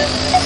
[0.00, 0.39] Thank you.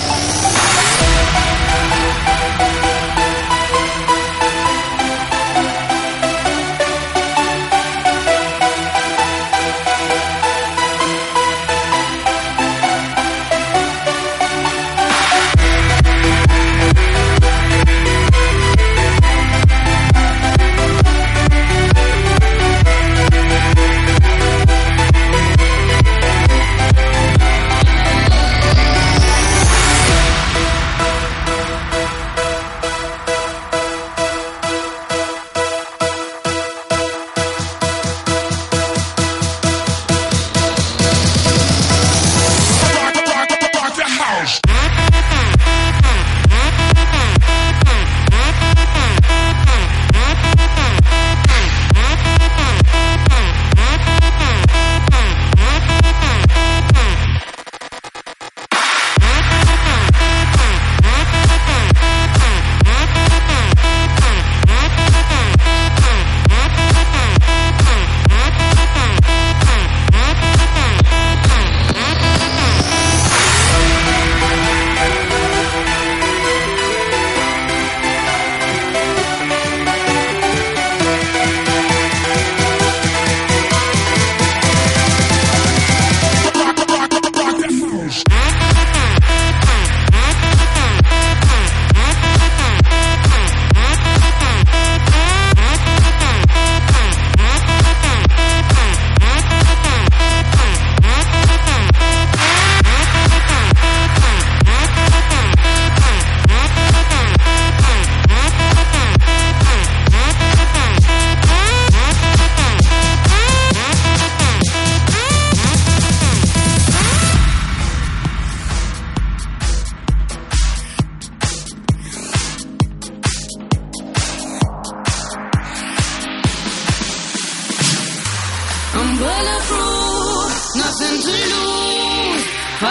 [132.81, 132.91] Far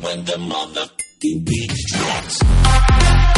[0.00, 3.33] when the motherfucking beat drops.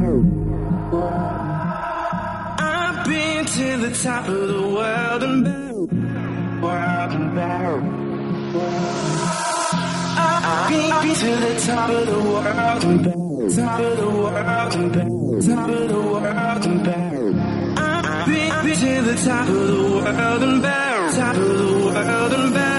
[0.00, 0.24] World.
[2.58, 5.74] I've been to the top of the world and back.
[6.62, 7.82] World and back.
[10.52, 13.14] I've been, to the top of the world and back.
[13.56, 15.10] Top of the world and back.
[15.46, 17.12] Top of the world and back.
[17.76, 21.14] I've been, to the top of the world and back.
[21.14, 22.69] Top of the world and back,